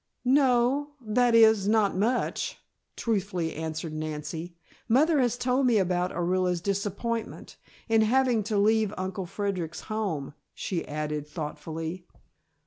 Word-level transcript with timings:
"No, 0.25 0.93
that 0.99 1.35
is, 1.35 1.67
nothing 1.67 1.99
much," 1.99 2.57
truthfully 2.95 3.53
answered 3.53 3.93
Nancy. 3.93 4.55
"Mother 4.89 5.19
has 5.19 5.37
told 5.37 5.67
me 5.67 5.77
about 5.77 6.11
Orilla's 6.11 6.59
disappointment 6.59 7.57
in 7.87 8.01
having 8.01 8.41
to 8.45 8.57
leave 8.57 8.95
Uncle 8.97 9.27
Frederic's 9.27 9.81
home," 9.81 10.33
she 10.55 10.83
added, 10.87 11.27
thoughtfully. 11.27 12.07